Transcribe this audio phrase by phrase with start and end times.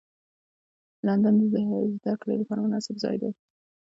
[1.05, 1.43] لندن د
[1.97, 3.31] زدهکړو لپاره مناسب ځای دی